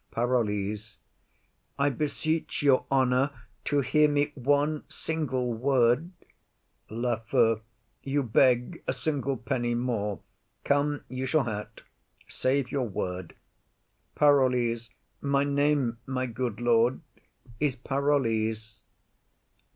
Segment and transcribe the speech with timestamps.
[0.09, 0.97] PAROLLES.
[1.77, 3.29] I beseech your honour
[3.65, 6.09] to hear me one single word.
[6.89, 7.61] LAFEW.
[8.01, 10.19] You beg a single penny more.
[10.63, 11.83] Come, you shall ha't;
[12.27, 13.35] save your word.
[14.15, 14.89] PAROLLES.
[15.21, 17.01] My name, my good lord,
[17.59, 18.81] is Parolles.